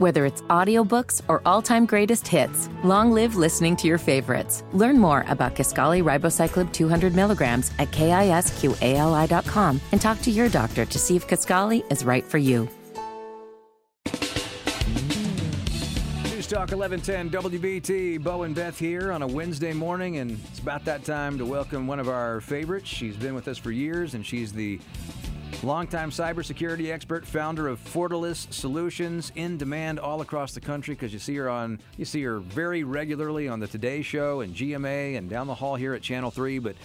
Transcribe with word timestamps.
Whether 0.00 0.24
it's 0.24 0.40
audiobooks 0.48 1.20
or 1.28 1.42
all-time 1.44 1.84
greatest 1.84 2.26
hits, 2.26 2.70
long 2.82 3.12
live 3.12 3.36
listening 3.36 3.76
to 3.76 3.86
your 3.86 3.98
favorites. 3.98 4.64
Learn 4.72 4.98
more 4.98 5.26
about 5.28 5.54
Kisqali 5.54 6.02
Ribociclib 6.02 6.72
200 6.72 7.14
milligrams 7.14 7.70
at 7.78 7.90
kisqali.com 7.90 9.80
and 9.92 10.00
talk 10.00 10.22
to 10.22 10.30
your 10.30 10.48
doctor 10.48 10.86
to 10.86 10.98
see 10.98 11.16
if 11.16 11.28
Kaskali 11.28 11.84
is 11.92 12.02
right 12.02 12.24
for 12.24 12.38
you. 12.38 12.66
News 16.24 16.46
Talk 16.46 16.70
1110 16.72 17.28
WBT. 17.28 18.22
Bo 18.22 18.44
and 18.44 18.54
Beth 18.54 18.78
here 18.78 19.12
on 19.12 19.20
a 19.20 19.26
Wednesday 19.26 19.74
morning, 19.74 20.16
and 20.16 20.40
it's 20.48 20.60
about 20.60 20.86
that 20.86 21.04
time 21.04 21.36
to 21.36 21.44
welcome 21.44 21.86
one 21.86 22.00
of 22.00 22.08
our 22.08 22.40
favorites. 22.40 22.88
She's 22.88 23.16
been 23.16 23.34
with 23.34 23.48
us 23.48 23.58
for 23.58 23.70
years, 23.70 24.14
and 24.14 24.24
she's 24.24 24.50
the 24.50 24.80
longtime 25.62 26.10
cybersecurity 26.10 26.90
expert, 26.90 27.26
founder 27.26 27.68
of 27.68 27.78
Fortalice 27.78 28.52
Solutions, 28.52 29.32
in 29.34 29.56
demand 29.56 29.98
all 29.98 30.20
across 30.20 30.52
the 30.52 30.60
country 30.60 30.94
because 30.94 31.12
you 31.12 31.18
see 31.18 31.36
her 31.36 31.48
on 31.48 31.80
you 31.96 32.04
see 32.04 32.22
her 32.22 32.38
very 32.38 32.84
regularly 32.84 33.48
on 33.48 33.60
the 33.60 33.66
Today 33.66 34.02
Show 34.02 34.40
and 34.40 34.54
GMA 34.54 35.16
and 35.16 35.28
down 35.28 35.46
the 35.46 35.54
hall 35.54 35.76
here 35.76 35.94
at 35.94 36.02
Channel 36.02 36.30
Three, 36.30 36.58
but. 36.58 36.76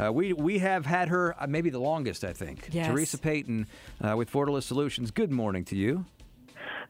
Uh, 0.00 0.10
we 0.10 0.32
we 0.32 0.60
have 0.60 0.86
had 0.86 1.08
her 1.08 1.34
uh, 1.38 1.46
maybe 1.48 1.68
the 1.68 1.80
longest, 1.80 2.22
I 2.24 2.32
think. 2.32 2.68
Yes. 2.70 2.86
Theresa 2.86 3.18
Payton 3.18 3.66
uh, 4.00 4.16
with 4.16 4.30
Fortalice 4.30 4.64
Solutions. 4.64 5.10
Good 5.10 5.32
morning 5.32 5.64
to 5.64 5.76
you. 5.76 6.06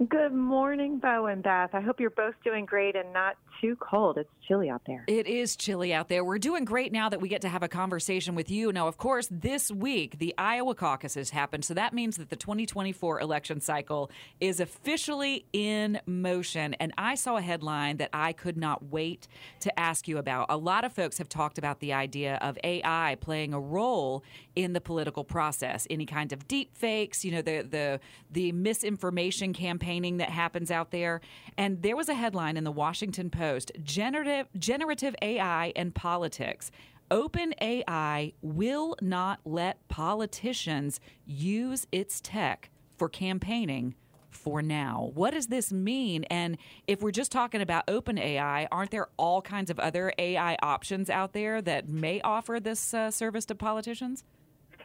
Good 0.09 0.33
morning, 0.33 0.99
Bo 0.99 1.27
and 1.27 1.43
Beth. 1.43 1.71
I 1.75 1.81
hope 1.81 1.99
you're 1.99 2.11
both 2.11 2.35
doing 2.45 2.67
great 2.67 2.97
and 2.97 3.13
not 3.13 3.37
too 3.61 3.77
cold. 3.77 4.19
It's 4.19 4.31
chilly 4.47 4.71
out 4.71 4.83
there. 4.87 5.05
It 5.07 5.27
is 5.27 5.57
chilly 5.57 5.93
out 5.93 6.09
there. 6.09 6.25
We're 6.25 6.39
doing 6.39 6.65
great 6.65 6.93
now 6.93 7.09
that 7.09 7.21
we 7.21 7.29
get 7.29 7.43
to 7.43 7.49
have 7.49 7.63
a 7.63 7.69
conversation 7.69 8.35
with 8.35 8.51
you. 8.51 8.73
Now, 8.73 8.89
of 8.89 8.97
course, 8.97 9.29
this 9.31 9.71
week 9.71 10.19
the 10.19 10.35
Iowa 10.39 10.75
caucuses 10.75 11.31
happened, 11.31 11.65
so 11.65 11.75
that 11.75 11.93
means 11.93 12.17
that 12.17 12.31
the 12.31 12.37
2024 12.37 13.21
election 13.21 13.61
cycle 13.61 14.11
is 14.41 14.61
officially 14.61 15.47
in 15.53 16.01
motion. 16.07 16.75
And 16.75 16.93
I 16.99 17.15
saw 17.15 17.37
a 17.37 17.43
headline 17.43 17.99
that 17.99 18.11
I 18.13 18.33
could 18.33 18.57
not 18.57 18.85
wait 18.91 19.29
to 19.61 19.79
ask 19.79 20.09
you 20.09 20.19
about. 20.19 20.47
A 20.49 20.57
lot 20.57 20.85
of 20.85 20.93
folks 20.93 21.19
have 21.19 21.29
talked 21.29 21.59
about 21.59 21.81
the 21.81 21.93
idea 21.93 22.39
of 22.41 22.59
AI 22.65 23.17
playing 23.21 23.55
a 23.55 23.61
role 23.61 24.25
in 24.57 24.73
the 24.73 24.81
political 24.81 25.25
process. 25.25 25.87
Any 25.89 26.07
kind 26.07 26.33
of 26.33 26.49
deep 26.49 26.77
fakes, 26.77 27.25
you 27.25 27.33
know, 27.33 27.43
the 27.43 27.63
the 27.63 28.01
the 28.31 28.53
misinformation 28.53 29.53
campaigning 29.53 30.19
that 30.19 30.31
happens 30.31 30.71
out 30.71 30.91
there. 30.91 31.21
And 31.57 31.83
there 31.83 31.97
was 31.97 32.09
a 32.09 32.15
headline 32.15 32.57
in 32.57 32.65
the 32.65 32.73
Washington 32.73 33.31
Post: 33.31 33.50
generative 33.83 34.47
generative 34.59 35.15
AI 35.23 35.73
and 35.77 35.95
politics. 35.95 36.71
OpenAI 37.11 38.35
will 38.41 38.97
not 39.01 39.41
let 39.45 39.87
politicians 39.89 41.01
use 41.27 41.87
its 41.91 42.21
tech 42.21 42.71
for 42.97 43.09
campaigning 43.09 43.95
for 44.29 44.63
now. 44.63 45.11
What 45.15 45.33
does 45.33 45.49
this 45.49 45.73
mean? 45.73 46.25
And 46.25 46.57
if 46.87 47.03
we're 47.03 47.11
just 47.11 47.33
talking 47.33 47.61
about 47.61 47.87
OpenAI, 47.89 48.69
aren't 48.71 48.91
there 48.91 49.09
all 49.17 49.43
kinds 49.43 49.71
of 49.71 49.79
other 49.79 50.13
AI 50.19 50.57
options 50.63 51.11
out 51.11 51.33
there 51.33 51.61
that 51.63 51.89
may 51.89 52.21
offer 52.21 52.61
this 52.61 52.95
uh, 52.95 53.11
service 53.11 53.45
to 53.47 53.55
politicians? 53.55 54.25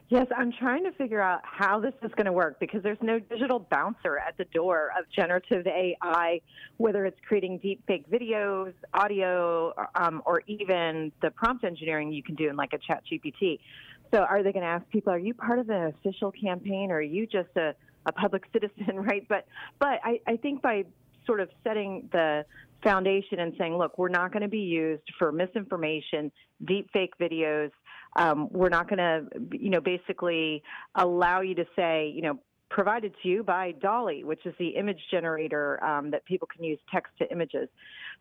Yes, 0.10 0.28
I'm 0.38 0.52
trying 0.52 0.84
to 0.84 0.92
figure 0.92 1.22
out 1.22 1.42
how 1.44 1.80
this 1.80 1.94
is 2.04 2.12
going 2.16 2.28
to 2.28 2.32
work 2.32 2.60
because 2.60 2.84
there's 2.84 3.02
no 3.02 3.18
digital 3.18 3.58
bouncer 3.72 4.20
at 4.20 4.38
the 4.38 4.46
door 4.46 4.92
of 4.98 5.06
generative 5.10 5.66
AI, 5.66 6.42
whether 6.78 7.06
it's 7.06 7.18
creating 7.28 7.58
deep 7.58 7.82
fake 7.88 8.06
videos, 8.10 8.74
audio, 8.94 9.74
um, 9.96 10.22
or 10.28 10.44
even 10.46 11.12
the 11.24 11.32
prompt 11.32 11.64
engineering 11.64 12.14
you 12.14 12.22
can 12.22 12.36
do 12.36 12.50
in 12.50 12.56
like 12.56 12.74
a 12.74 12.78
chat 12.78 13.02
GPT. 13.12 13.60
So 14.14 14.20
are 14.20 14.44
they 14.44 14.52
going 14.52 14.64
to 14.64 14.70
ask 14.70 14.88
people, 14.90 15.12
are 15.12 15.18
you 15.18 15.34
part 15.34 15.58
of 15.58 15.70
an 15.70 15.88
official 15.88 16.32
campaign 16.32 16.92
or 16.92 16.98
are 16.98 17.02
you 17.02 17.26
just 17.26 17.50
a, 17.58 17.74
a 18.06 18.12
public 18.12 18.44
citizen, 18.54 18.98
right? 18.98 19.26
But, 19.28 19.48
but 19.80 20.00
I, 20.04 20.20
I 20.28 20.38
think 20.38 20.62
by 20.62 20.86
sort 21.26 21.40
of 21.40 21.50
setting 21.64 22.10
the 22.12 22.46
foundation 22.84 23.40
and 23.40 23.54
saying, 23.58 23.76
look, 23.76 23.98
we're 23.98 24.10
not 24.10 24.32
going 24.32 24.44
to 24.44 24.48
be 24.48 24.60
used 24.60 25.04
for 25.18 25.32
misinformation, 25.32 26.32
deep 26.64 26.90
fake 26.94 27.14
videos. 27.20 27.72
Um, 28.16 28.48
we're 28.52 28.70
not 28.70 28.90
going 28.90 29.00
to, 29.00 29.26
you 29.52 29.70
know, 29.70 29.82
basically 29.82 30.64
allow 30.96 31.42
you 31.42 31.56
to 31.56 31.66
say, 31.76 32.12
you 32.16 32.22
know, 32.22 32.40
provided 32.70 33.14
to 33.22 33.30
you 33.30 33.44
by 33.44 33.74
DALL-E, 33.82 34.24
which 34.24 34.46
is 34.46 34.54
the 34.58 34.70
image 34.70 35.00
generator 35.12 35.84
um, 35.84 36.12
that 36.12 36.26
people 36.26 36.48
can 36.48 36.64
use 36.64 36.80
text 36.92 37.14
to 37.20 37.32
images. 37.32 37.70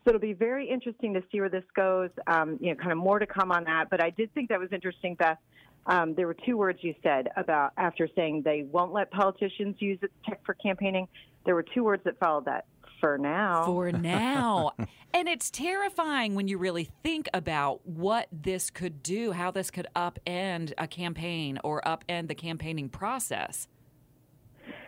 So 0.05 0.11
it'll 0.11 0.21
be 0.21 0.33
very 0.33 0.69
interesting 0.69 1.15
to 1.15 1.23
see 1.33 1.41
where 1.41 1.49
this 1.49 1.65
goes. 1.75 2.11
Um, 2.27 2.59
you 2.61 2.71
know, 2.71 2.77
kind 2.77 2.93
of 2.93 2.99
more 2.99 3.19
to 3.19 3.27
come 3.27 3.51
on 3.51 3.65
that. 3.65 3.89
But 3.91 4.03
I 4.03 4.11
did 4.11 4.33
think 4.35 4.51
that 4.51 4.61
was 4.61 4.69
interesting, 4.73 5.15
Beth. 5.15 5.39
Um, 5.87 6.15
there 6.15 6.27
were 6.27 6.37
two 6.47 6.57
words 6.57 6.79
you 6.83 6.95
said 7.03 7.29
about 7.37 7.73
after 7.77 8.09
saying 8.15 8.43
they 8.43 8.63
won't 8.71 8.93
let 8.93 9.11
politicians 9.11 9.77
use 9.81 9.99
tech 10.27 10.41
for 10.45 10.55
campaigning. 10.55 11.09
There 11.45 11.55
were 11.55 11.65
two 11.75 11.85
words 11.85 12.03
that 12.05 12.19
followed 12.19 12.47
that 12.47 12.67
for 13.05 13.19
now. 13.19 13.67
For 13.67 13.93
now. 13.93 14.73
and 15.13 15.29
it's 15.29 15.51
terrifying 15.51 16.35
when 16.35 16.49
you 16.49 16.57
really 16.57 16.89
think 17.03 17.29
about 17.35 17.87
what 17.87 18.29
this 18.33 18.71
could 18.71 19.03
do, 19.03 19.33
how 19.33 19.51
this 19.51 19.71
could 19.71 19.87
upend 19.95 20.73
a 20.79 20.87
campaign 20.87 21.59
or 21.63 21.83
upend 21.83 22.29
the 22.29 22.35
campaigning 22.35 22.89
process. 22.89 23.69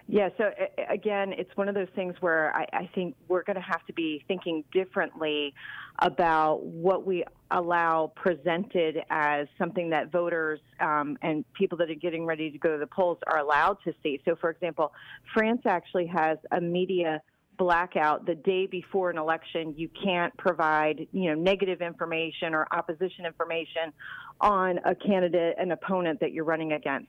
Yeah, 0.09 0.29
so 0.39 0.51
again, 0.89 1.35
it's 1.37 1.55
one 1.57 1.69
of 1.69 1.75
those 1.75 1.89
things 1.97 2.15
where 2.21 2.55
I, 2.55 2.67
I 2.73 2.91
think 2.95 3.17
we're 3.29 3.43
going 3.43 3.57
to 3.57 3.61
have 3.63 3.85
to 3.87 3.93
be 3.93 4.25
thinking 4.29 4.63
differently 4.73 5.53
about 5.99 6.65
what 6.65 7.05
we 7.05 7.25
allow 7.51 8.13
presented 8.15 8.99
as 9.11 9.49
something 9.59 9.91
that 9.91 10.13
voters 10.13 10.61
um, 10.79 11.19
and 11.23 11.45
people 11.55 11.77
that 11.79 11.91
are 11.91 11.95
getting 11.95 12.25
ready 12.25 12.51
to 12.53 12.59
go 12.59 12.73
to 12.73 12.79
the 12.79 12.87
polls 12.87 13.19
are 13.27 13.39
allowed 13.39 13.79
to 13.83 13.93
see. 14.03 14.23
So, 14.25 14.37
for 14.37 14.49
example, 14.49 14.93
France 15.35 15.63
actually 15.67 16.07
has 16.07 16.39
a 16.53 16.61
media 16.61 17.21
blackout 17.59 18.27
the 18.27 18.35
day 18.35 18.67
before 18.67 19.11
an 19.11 19.19
election 19.19 19.75
you 19.77 19.89
can't 20.03 20.37
provide 20.37 21.07
you 21.13 21.31
know 21.31 21.35
negative 21.35 21.81
information 21.81 22.55
or 22.55 22.67
opposition 22.73 23.27
information 23.27 23.93
on 24.41 24.79
a 24.85 24.95
candidate 24.95 25.57
an 25.59 25.73
opponent 25.73 26.21
that 26.21 26.33
you're 26.33 26.45
running 26.45 26.73
against. 26.73 27.09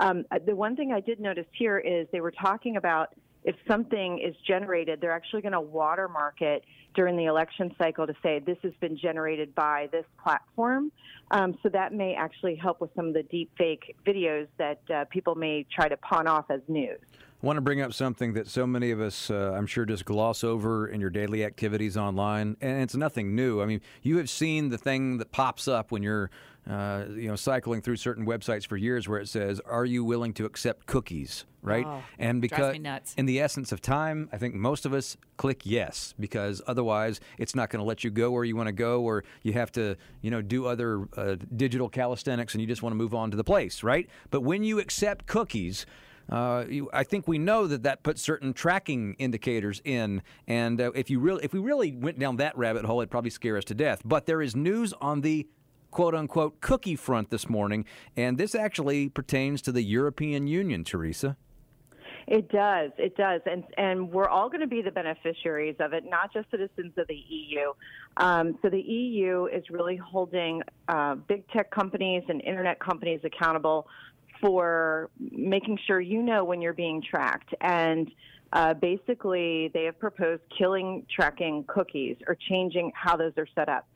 Um, 0.00 0.24
the 0.46 0.54
one 0.54 0.76
thing 0.76 0.92
i 0.92 1.00
did 1.00 1.20
notice 1.20 1.46
here 1.52 1.78
is 1.78 2.06
they 2.12 2.20
were 2.20 2.32
talking 2.32 2.76
about 2.76 3.14
if 3.44 3.56
something 3.66 4.18
is 4.18 4.34
generated 4.46 5.00
they're 5.00 5.12
actually 5.12 5.42
going 5.42 5.52
to 5.52 5.60
watermark 5.60 6.40
it 6.40 6.64
during 6.94 7.16
the 7.16 7.26
election 7.26 7.72
cycle 7.78 8.06
to 8.06 8.14
say 8.22 8.40
this 8.40 8.58
has 8.62 8.72
been 8.80 8.96
generated 8.96 9.54
by 9.54 9.88
this 9.92 10.04
platform. 10.20 10.90
Um, 11.30 11.56
so 11.62 11.68
that 11.68 11.92
may 11.92 12.14
actually 12.14 12.56
help 12.56 12.80
with 12.80 12.90
some 12.96 13.06
of 13.06 13.14
the 13.14 13.22
deep 13.22 13.50
fake 13.56 13.94
videos 14.04 14.48
that 14.56 14.80
uh, 14.92 15.04
people 15.04 15.34
may 15.36 15.64
try 15.72 15.88
to 15.88 15.96
pawn 15.98 16.26
off 16.26 16.46
as 16.50 16.60
news 16.66 16.98
I 17.40 17.46
want 17.46 17.56
to 17.56 17.60
bring 17.60 17.80
up 17.80 17.94
something 17.94 18.32
that 18.32 18.48
so 18.48 18.66
many 18.66 18.90
of 18.90 19.00
us, 19.00 19.30
uh, 19.30 19.54
I'm 19.56 19.66
sure, 19.66 19.84
just 19.84 20.04
gloss 20.04 20.42
over 20.42 20.88
in 20.88 21.00
your 21.00 21.10
daily 21.10 21.44
activities 21.44 21.96
online, 21.96 22.56
and 22.60 22.82
it's 22.82 22.96
nothing 22.96 23.36
new. 23.36 23.62
I 23.62 23.66
mean, 23.66 23.80
you 24.02 24.16
have 24.16 24.28
seen 24.28 24.70
the 24.70 24.78
thing 24.78 25.18
that 25.18 25.30
pops 25.30 25.68
up 25.68 25.92
when 25.92 26.02
you're, 26.02 26.30
uh, 26.68 27.04
you 27.10 27.28
know, 27.28 27.36
cycling 27.36 27.80
through 27.80 27.94
certain 27.94 28.26
websites 28.26 28.66
for 28.66 28.76
years, 28.76 29.08
where 29.08 29.20
it 29.20 29.28
says, 29.28 29.60
"Are 29.60 29.84
you 29.84 30.02
willing 30.02 30.32
to 30.34 30.46
accept 30.46 30.86
cookies?" 30.86 31.44
Right? 31.62 31.86
Oh, 31.86 32.02
and 32.18 32.42
because, 32.42 32.74
in 33.16 33.26
the 33.26 33.40
essence 33.40 33.70
of 33.70 33.80
time, 33.80 34.28
I 34.32 34.38
think 34.38 34.56
most 34.56 34.84
of 34.84 34.92
us 34.92 35.16
click 35.36 35.62
yes 35.64 36.14
because 36.18 36.60
otherwise, 36.66 37.20
it's 37.36 37.54
not 37.54 37.70
going 37.70 37.80
to 37.80 37.86
let 37.86 38.02
you 38.02 38.10
go 38.10 38.32
where 38.32 38.42
you 38.42 38.56
want 38.56 38.66
to 38.66 38.72
go, 38.72 39.02
or 39.02 39.22
you 39.44 39.52
have 39.52 39.70
to, 39.72 39.96
you 40.22 40.32
know, 40.32 40.42
do 40.42 40.66
other 40.66 41.08
uh, 41.16 41.36
digital 41.56 41.88
calisthenics, 41.88 42.54
and 42.54 42.60
you 42.60 42.66
just 42.66 42.82
want 42.82 42.92
to 42.92 42.96
move 42.96 43.14
on 43.14 43.30
to 43.30 43.36
the 43.36 43.44
place, 43.44 43.84
right? 43.84 44.08
But 44.30 44.40
when 44.40 44.64
you 44.64 44.80
accept 44.80 45.26
cookies 45.26 45.86
uh, 46.28 46.64
you, 46.68 46.90
I 46.92 47.04
think 47.04 47.26
we 47.26 47.38
know 47.38 47.66
that 47.66 47.84
that 47.84 48.02
puts 48.02 48.22
certain 48.22 48.52
tracking 48.52 49.14
indicators 49.14 49.80
in, 49.84 50.22
and 50.46 50.80
uh, 50.80 50.92
if 50.94 51.10
you 51.10 51.20
really, 51.20 51.44
if 51.44 51.52
we 51.52 51.60
really 51.60 51.92
went 51.92 52.18
down 52.18 52.36
that 52.36 52.56
rabbit 52.56 52.84
hole, 52.84 53.00
it'd 53.00 53.10
probably 53.10 53.30
scare 53.30 53.56
us 53.56 53.64
to 53.66 53.74
death. 53.74 54.02
But 54.04 54.26
there 54.26 54.42
is 54.42 54.54
news 54.54 54.92
on 55.00 55.22
the 55.22 55.48
quote 55.90 56.14
unquote 56.14 56.60
cookie 56.60 56.96
front 56.96 57.30
this 57.30 57.48
morning, 57.48 57.84
and 58.16 58.36
this 58.36 58.54
actually 58.54 59.08
pertains 59.08 59.62
to 59.62 59.72
the 59.72 59.82
European 59.82 60.46
Union, 60.46 60.84
Theresa. 60.84 61.36
It 62.26 62.50
does. 62.50 62.90
It 62.98 63.16
does. 63.16 63.40
And 63.46 63.64
and 63.78 64.10
we're 64.10 64.28
all 64.28 64.50
going 64.50 64.60
to 64.60 64.66
be 64.66 64.82
the 64.82 64.90
beneficiaries 64.90 65.76
of 65.80 65.94
it, 65.94 66.04
not 66.04 66.30
just 66.30 66.50
citizens 66.50 66.92
of 66.98 67.06
the 67.08 67.14
EU. 67.14 67.72
Um, 68.18 68.58
so 68.60 68.68
the 68.68 68.80
EU 68.80 69.46
is 69.46 69.64
really 69.70 69.96
holding 69.96 70.60
uh, 70.88 71.14
big 71.14 71.48
tech 71.48 71.70
companies 71.70 72.22
and 72.28 72.42
internet 72.42 72.80
companies 72.80 73.20
accountable 73.24 73.86
for 74.40 75.10
making 75.18 75.78
sure 75.86 76.00
you 76.00 76.22
know 76.22 76.44
when 76.44 76.60
you're 76.60 76.72
being 76.72 77.02
tracked. 77.02 77.54
And 77.60 78.10
uh, 78.52 78.74
basically, 78.74 79.70
they 79.74 79.84
have 79.84 79.98
proposed 79.98 80.42
killing 80.56 81.04
tracking 81.14 81.64
cookies 81.66 82.16
or 82.26 82.36
changing 82.48 82.92
how 82.94 83.16
those 83.16 83.32
are 83.36 83.48
set 83.54 83.68
up. 83.68 83.86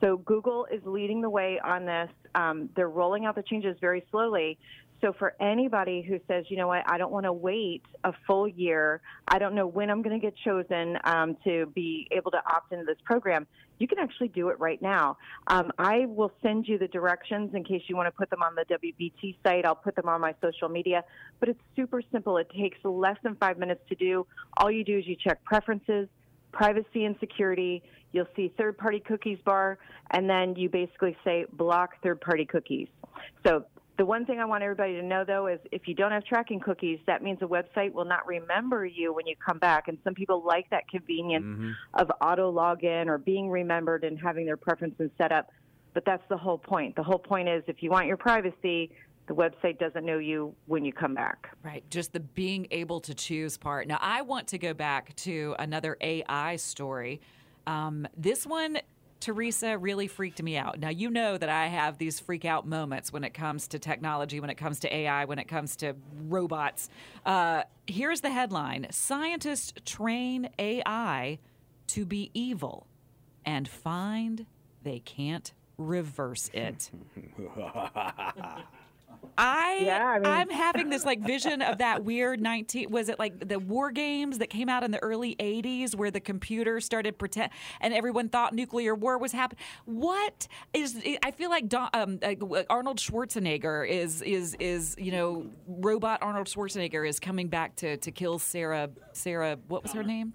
So 0.00 0.16
Google 0.18 0.66
is 0.72 0.80
leading 0.84 1.20
the 1.20 1.30
way 1.30 1.60
on 1.62 1.84
this. 1.84 2.10
Um, 2.34 2.70
they're 2.76 2.88
rolling 2.88 3.26
out 3.26 3.34
the 3.34 3.42
changes 3.42 3.76
very 3.80 4.04
slowly. 4.10 4.58
So 5.00 5.12
for 5.16 5.34
anybody 5.40 6.02
who 6.02 6.18
says, 6.26 6.46
you 6.48 6.56
know 6.56 6.66
what, 6.66 6.82
I 6.90 6.98
don't 6.98 7.12
want 7.12 7.24
to 7.24 7.32
wait 7.32 7.82
a 8.02 8.12
full 8.26 8.48
year, 8.48 9.00
I 9.28 9.38
don't 9.38 9.54
know 9.54 9.66
when 9.66 9.90
I'm 9.90 10.02
going 10.02 10.18
to 10.18 10.24
get 10.24 10.34
chosen 10.44 10.98
um, 11.04 11.36
to 11.44 11.66
be 11.66 12.08
able 12.10 12.32
to 12.32 12.38
opt 12.38 12.72
into 12.72 12.84
this 12.84 12.98
program, 13.04 13.46
you 13.78 13.86
can 13.86 13.98
actually 14.00 14.28
do 14.28 14.48
it 14.48 14.58
right 14.58 14.82
now. 14.82 15.16
Um, 15.46 15.70
I 15.78 16.06
will 16.06 16.32
send 16.42 16.66
you 16.66 16.78
the 16.78 16.88
directions 16.88 17.54
in 17.54 17.62
case 17.62 17.82
you 17.86 17.96
want 17.96 18.08
to 18.08 18.10
put 18.10 18.28
them 18.28 18.42
on 18.42 18.56
the 18.56 18.64
WBT 18.64 19.36
site. 19.44 19.64
I'll 19.64 19.76
put 19.76 19.94
them 19.94 20.08
on 20.08 20.20
my 20.20 20.34
social 20.40 20.68
media, 20.68 21.04
but 21.38 21.48
it's 21.48 21.60
super 21.76 22.02
simple. 22.10 22.36
It 22.38 22.50
takes 22.50 22.78
less 22.82 23.16
than 23.22 23.36
five 23.36 23.56
minutes 23.56 23.82
to 23.90 23.94
do. 23.94 24.26
All 24.56 24.70
you 24.70 24.82
do 24.82 24.98
is 24.98 25.06
you 25.06 25.14
check 25.14 25.44
preferences, 25.44 26.08
privacy 26.50 27.04
and 27.04 27.14
security. 27.20 27.84
You'll 28.10 28.26
see 28.34 28.52
third 28.58 28.76
party 28.78 28.98
cookies 28.98 29.38
bar, 29.44 29.78
and 30.10 30.28
then 30.28 30.56
you 30.56 30.68
basically 30.68 31.16
say 31.24 31.44
block 31.52 32.02
third 32.02 32.20
party 32.20 32.46
cookies. 32.46 32.88
So 33.46 33.64
the 33.98 34.04
one 34.04 34.24
thing 34.24 34.38
I 34.38 34.44
want 34.44 34.62
everybody 34.62 34.94
to 34.94 35.02
know, 35.02 35.24
though, 35.26 35.48
is 35.48 35.58
if 35.72 35.88
you 35.88 35.94
don't 35.94 36.12
have 36.12 36.24
tracking 36.24 36.60
cookies, 36.60 37.00
that 37.06 37.20
means 37.20 37.40
the 37.40 37.48
website 37.48 37.92
will 37.92 38.04
not 38.04 38.24
remember 38.28 38.86
you 38.86 39.12
when 39.12 39.26
you 39.26 39.34
come 39.44 39.58
back. 39.58 39.88
And 39.88 39.98
some 40.04 40.14
people 40.14 40.44
like 40.46 40.70
that 40.70 40.88
convenience 40.88 41.44
mm-hmm. 41.44 41.70
of 41.94 42.10
auto 42.20 42.52
login 42.52 43.08
or 43.08 43.18
being 43.18 43.50
remembered 43.50 44.04
and 44.04 44.16
having 44.16 44.46
their 44.46 44.56
preferences 44.56 45.10
set 45.18 45.32
up. 45.32 45.50
But 45.94 46.04
that's 46.04 46.22
the 46.28 46.36
whole 46.36 46.58
point. 46.58 46.94
The 46.94 47.02
whole 47.02 47.18
point 47.18 47.48
is 47.48 47.64
if 47.66 47.82
you 47.82 47.90
want 47.90 48.06
your 48.06 48.16
privacy, 48.16 48.92
the 49.26 49.34
website 49.34 49.80
doesn't 49.80 50.06
know 50.06 50.18
you 50.18 50.54
when 50.66 50.84
you 50.84 50.92
come 50.92 51.14
back. 51.14 51.56
Right. 51.64 51.82
Just 51.90 52.12
the 52.12 52.20
being 52.20 52.68
able 52.70 53.00
to 53.00 53.14
choose 53.14 53.58
part. 53.58 53.88
Now, 53.88 53.98
I 54.00 54.22
want 54.22 54.46
to 54.48 54.58
go 54.58 54.74
back 54.74 55.16
to 55.16 55.56
another 55.58 55.96
AI 56.00 56.54
story. 56.54 57.20
Um, 57.66 58.06
this 58.16 58.46
one 58.46 58.78
Theresa 59.20 59.76
really 59.76 60.06
freaked 60.06 60.42
me 60.42 60.56
out. 60.56 60.78
Now, 60.78 60.90
you 60.90 61.10
know 61.10 61.36
that 61.36 61.48
I 61.48 61.66
have 61.66 61.98
these 61.98 62.20
freak 62.20 62.44
out 62.44 62.66
moments 62.66 63.12
when 63.12 63.24
it 63.24 63.34
comes 63.34 63.68
to 63.68 63.78
technology, 63.78 64.40
when 64.40 64.50
it 64.50 64.56
comes 64.56 64.80
to 64.80 64.94
AI, 64.94 65.24
when 65.24 65.38
it 65.38 65.48
comes 65.48 65.76
to 65.76 65.94
robots. 66.26 66.88
Uh, 67.26 67.64
here's 67.86 68.20
the 68.20 68.30
headline 68.30 68.86
Scientists 68.90 69.72
train 69.84 70.48
AI 70.58 71.38
to 71.88 72.04
be 72.06 72.30
evil 72.34 72.86
and 73.44 73.66
find 73.68 74.46
they 74.82 75.00
can't 75.00 75.52
reverse 75.76 76.50
it. 76.52 76.90
I, 79.36 79.82
yeah, 79.84 80.04
I 80.04 80.18
mean, 80.18 80.26
I'm 80.26 80.50
having 80.50 80.90
this 80.90 81.04
like 81.04 81.20
vision 81.20 81.62
of 81.62 81.78
that 81.78 82.04
weird 82.04 82.40
19 82.40 82.90
was 82.90 83.08
it 83.08 83.18
like 83.18 83.48
the 83.48 83.58
war 83.58 83.92
games 83.92 84.38
that 84.38 84.50
came 84.50 84.68
out 84.68 84.82
in 84.82 84.90
the 84.90 84.98
early 84.98 85.36
80s 85.36 85.94
where 85.94 86.10
the 86.10 86.20
computer 86.20 86.80
started 86.80 87.18
pretend 87.18 87.50
and 87.80 87.94
everyone 87.94 88.28
thought 88.28 88.52
nuclear 88.52 88.94
war 88.94 89.16
was 89.16 89.32
happening. 89.32 89.62
What 89.84 90.48
is 90.74 91.00
I 91.22 91.30
feel 91.30 91.50
like 91.50 91.68
Don, 91.68 91.88
um, 91.94 92.18
uh, 92.22 92.64
Arnold 92.68 92.98
Schwarzenegger 92.98 93.88
is 93.88 94.22
is 94.22 94.56
is 94.58 94.96
you 94.98 95.12
know 95.12 95.46
robot 95.66 96.20
Arnold 96.20 96.48
Schwarzenegger 96.48 97.08
is 97.08 97.20
coming 97.20 97.48
back 97.48 97.76
to 97.76 97.96
to 97.98 98.10
kill 98.10 98.38
Sarah 98.38 98.90
Sarah 99.12 99.58
what 99.68 99.82
was 99.84 99.92
her 99.92 100.02
name? 100.02 100.32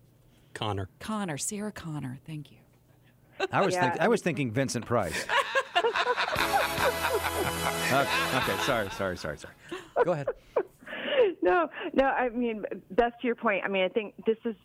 Connor. 0.53 0.88
Connor, 1.00 1.38
Sarah 1.38 1.71
Connor. 1.71 2.19
Thank 2.25 2.51
you. 2.51 2.57
I 3.51 3.65
was 3.65 3.74
yeah. 3.74 3.89
think, 3.89 4.01
I 4.01 4.07
was 4.07 4.21
thinking 4.21 4.51
Vincent 4.51 4.85
Price. 4.85 5.25
Okay, 7.94 8.57
sorry, 8.63 8.89
sorry, 8.91 9.18
sorry, 9.18 9.38
sorry. 9.38 9.53
Go 10.03 10.12
ahead. 10.13 10.27
No, 11.41 11.69
no, 11.94 12.06
I 12.06 12.30
mean, 12.30 12.63
that's 12.91 13.21
your 13.24 13.35
point. 13.35 13.63
I 13.65 13.68
mean, 13.68 13.83
I 13.83 13.89
think 13.89 14.13
this 14.25 14.38
is 14.45 14.56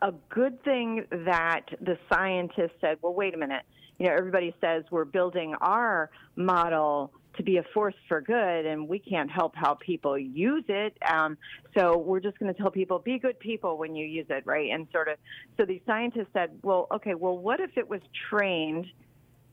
a 0.00 0.12
good 0.28 0.62
thing 0.64 1.06
that 1.10 1.62
the 1.80 1.98
scientists 2.12 2.76
said, 2.80 2.98
well, 3.02 3.14
wait 3.14 3.34
a 3.34 3.36
minute. 3.36 3.62
You 3.98 4.06
know, 4.06 4.14
everybody 4.14 4.54
says 4.60 4.84
we're 4.90 5.04
building 5.04 5.54
our 5.60 6.10
model 6.36 7.12
to 7.36 7.42
be 7.42 7.56
a 7.56 7.62
force 7.74 7.94
for 8.08 8.20
good, 8.20 8.66
and 8.66 8.88
we 8.88 8.98
can't 8.98 9.30
help 9.30 9.54
how 9.56 9.74
people 9.74 10.18
use 10.18 10.64
it. 10.68 10.96
Um, 11.10 11.38
so 11.76 11.96
we're 11.98 12.20
just 12.20 12.38
going 12.38 12.52
to 12.52 12.60
tell 12.60 12.70
people, 12.70 12.98
be 12.98 13.18
good 13.18 13.38
people 13.38 13.78
when 13.78 13.96
you 13.96 14.06
use 14.06 14.26
it, 14.28 14.44
right? 14.44 14.70
And 14.70 14.86
sort 14.92 15.08
of, 15.08 15.16
so 15.56 15.64
these 15.64 15.80
scientists 15.86 16.28
said, 16.32 16.50
well, 16.62 16.88
okay, 16.92 17.14
well, 17.14 17.38
what 17.38 17.60
if 17.60 17.70
it 17.76 17.88
was 17.88 18.00
trained 18.28 18.86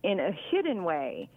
in 0.03 0.19
a 0.19 0.31
hidden 0.49 0.83
way 0.83 1.29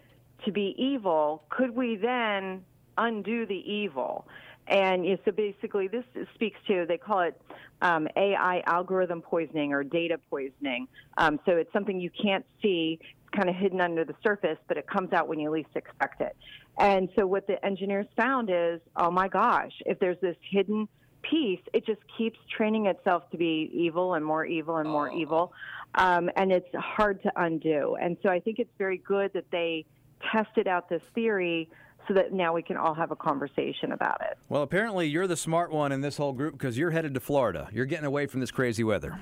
to 0.44 0.52
be 0.52 0.74
evil, 0.78 1.44
could 1.50 1.74
we 1.74 1.96
then 1.96 2.64
undo 2.98 3.46
the 3.46 3.62
evil? 3.70 4.26
And 4.68 5.18
so 5.24 5.32
basically, 5.32 5.88
this 5.88 6.04
speaks 6.34 6.58
to, 6.68 6.86
they 6.86 6.96
call 6.96 7.20
it 7.20 7.40
um, 7.80 8.06
AI 8.16 8.62
algorithm 8.66 9.20
poisoning 9.20 9.72
or 9.72 9.82
data 9.82 10.18
poisoning. 10.30 10.86
Um, 11.18 11.40
so 11.44 11.52
it's 11.52 11.72
something 11.72 12.00
you 12.00 12.10
can't 12.10 12.46
see, 12.62 12.98
it's 13.02 13.36
kind 13.36 13.48
of 13.48 13.56
hidden 13.56 13.80
under 13.80 14.04
the 14.04 14.14
surface, 14.22 14.58
but 14.68 14.76
it 14.76 14.86
comes 14.86 15.12
out 15.12 15.26
when 15.26 15.40
you 15.40 15.50
least 15.50 15.70
expect 15.74 16.20
it. 16.20 16.36
And 16.78 17.08
so 17.18 17.26
what 17.26 17.46
the 17.46 17.64
engineers 17.64 18.06
found 18.16 18.50
is, 18.50 18.80
oh 18.96 19.10
my 19.10 19.28
gosh, 19.28 19.72
if 19.84 19.98
there's 19.98 20.20
this 20.20 20.36
hidden 20.48 20.88
piece, 21.32 21.60
it 21.72 21.86
just 21.86 22.00
keeps 22.16 22.38
training 22.54 22.86
itself 22.86 23.28
to 23.30 23.38
be 23.38 23.70
evil 23.72 24.14
and 24.14 24.24
more 24.24 24.44
evil 24.44 24.76
and 24.76 24.88
more 24.88 25.10
oh. 25.10 25.18
evil. 25.18 25.52
Um, 25.94 26.30
and 26.36 26.52
it's 26.52 26.68
hard 26.74 27.22
to 27.22 27.32
undo. 27.36 27.96
And 28.00 28.16
so 28.22 28.28
I 28.28 28.38
think 28.40 28.58
it's 28.58 28.70
very 28.78 28.98
good 28.98 29.32
that 29.34 29.50
they 29.50 29.84
tested 30.32 30.68
out 30.68 30.88
this 30.88 31.02
theory 31.14 31.68
so 32.08 32.14
that 32.14 32.32
now 32.32 32.52
we 32.52 32.62
can 32.62 32.76
all 32.76 32.94
have 32.94 33.10
a 33.10 33.16
conversation 33.16 33.92
about 33.92 34.20
it. 34.22 34.38
Well, 34.48 34.62
apparently 34.62 35.06
you're 35.08 35.26
the 35.26 35.36
smart 35.36 35.70
one 35.70 35.92
in 35.92 36.00
this 36.00 36.16
whole 36.16 36.32
group 36.32 36.52
because 36.52 36.76
you're 36.76 36.90
headed 36.90 37.14
to 37.14 37.20
Florida. 37.20 37.68
You're 37.72 37.86
getting 37.86 38.06
away 38.06 38.26
from 38.26 38.40
this 38.40 38.50
crazy 38.50 38.84
weather. 38.84 39.20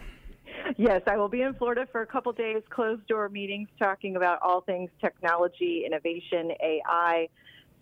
Yes, 0.77 1.03
I 1.07 1.17
will 1.17 1.29
be 1.29 1.43
in 1.43 1.55
Florida 1.55 1.87
for 1.91 2.03
a 2.03 2.07
couple 2.07 2.33
days, 2.33 2.63
closed 2.71 3.07
door 3.07 3.29
meetings 3.29 3.69
talking 3.79 4.17
about 4.17 4.39
all 4.41 4.61
things 4.61 4.89
technology, 5.01 5.83
innovation, 5.85 6.53
AI, 6.63 7.29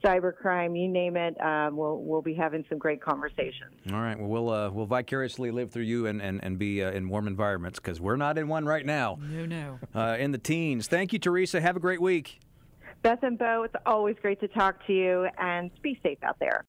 cybercrime, 0.03 0.81
you 0.81 0.89
name 0.89 1.17
it. 1.17 1.41
Um, 1.41 1.77
we'll 1.77 1.99
we'll 1.99 2.23
be 2.23 2.35
having 2.35 2.65
some 2.69 2.79
great 2.79 3.01
conversations. 3.01 3.75
All 3.93 4.01
right. 4.01 4.19
Well, 4.19 4.29
we'll 4.29 4.51
uh, 4.51 4.71
we'll 4.71 4.87
vicariously 4.87 5.51
live 5.51 5.71
through 5.71 5.85
you 5.85 6.07
and 6.07 6.21
and, 6.23 6.43
and 6.43 6.59
be 6.59 6.83
uh, 6.83 6.91
in 6.91 7.09
warm 7.09 7.27
environments 7.27 7.79
because 7.79 8.01
we're 8.01 8.17
not 8.17 8.39
in 8.39 8.49
one 8.49 8.65
right 8.67 8.85
now. 8.85 9.19
No, 9.21 9.47
no. 9.47 9.79
Uh, 9.95 10.17
in 10.19 10.33
the 10.33 10.39
teens. 10.39 10.87
Thank 10.87 11.13
you, 11.13 11.19
Theresa. 11.19 11.61
Have 11.61 11.77
a 11.77 11.81
great 11.81 12.01
week. 12.01 12.41
Beth 13.03 13.23
and 13.23 13.39
Bo, 13.39 13.63
it's 13.63 13.75
always 13.87 14.17
great 14.21 14.41
to 14.41 14.49
talk 14.49 14.85
to 14.87 14.93
you 14.93 15.29
and 15.39 15.71
be 15.83 15.99
safe 16.03 16.19
out 16.25 16.37
there. 16.41 16.65